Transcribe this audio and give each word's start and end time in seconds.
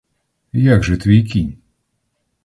Як 0.63 0.83
же 0.83 0.97
твій 0.97 1.23
кінь? 1.23 1.57